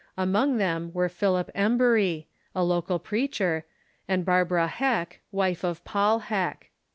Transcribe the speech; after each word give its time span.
Among 0.17 0.57
them 0.57 0.89
were 0.95 1.09
Philip 1.09 1.51
Embury, 1.53 2.27
a 2.55 2.63
local 2.63 2.97
preacher, 2.97 3.65
and 4.07 4.25
Bar 4.25 4.45
bara 4.45 4.65
Heck, 4.67 5.19
wife 5.31 5.63
of 5.63 5.85
Paul 5.85 6.17
Heck. 6.17 6.71